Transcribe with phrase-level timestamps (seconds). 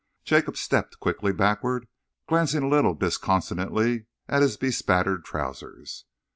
[0.23, 1.85] Jacob stepped quickly backwards,
[2.27, 6.05] glancing a little disconsolately at his bespattered trousers.